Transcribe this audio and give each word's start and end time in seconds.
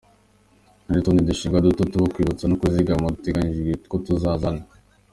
Hari 0.85 0.95
n’utundi 0.97 1.27
dushinga 1.29 1.63
duto 1.65 1.81
two 1.91 2.05
kubitsa 2.13 2.45
no 2.47 2.57
kuzigama 2.61 3.13
duteganyijwe 3.15 3.71
ko 3.89 3.95
tuzaza 4.05 4.45
hano. 4.51 4.63